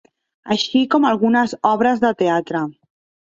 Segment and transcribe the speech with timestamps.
[0.55, 2.63] Així com algunes obres de teatre.